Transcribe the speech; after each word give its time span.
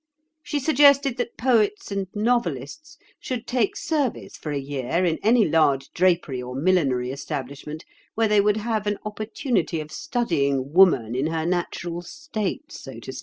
She 0.41 0.59
suggested 0.59 1.17
that 1.17 1.37
poets 1.37 1.91
and 1.91 2.07
novelists 2.15 2.97
should 3.19 3.45
take 3.45 3.75
service 3.75 4.35
for 4.35 4.51
a 4.51 4.57
year 4.57 5.05
in 5.05 5.19
any 5.21 5.47
large 5.47 5.91
drapery 5.93 6.41
or 6.41 6.55
millinery 6.55 7.11
establishment 7.11 7.85
where 8.15 8.27
they 8.27 8.41
would 8.41 8.57
have 8.57 8.87
an 8.87 8.97
opportunity 9.05 9.79
of 9.79 9.91
studying 9.91 10.73
woman 10.73 11.13
in 11.13 11.27
her 11.27 11.45
natural 11.45 12.01
state, 12.01 12.71
so 12.71 12.99
to 12.99 13.11
speak." 13.11 13.19